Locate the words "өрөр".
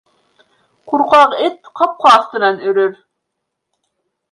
2.73-2.99